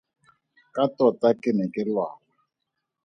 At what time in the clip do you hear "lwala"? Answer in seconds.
1.87-2.15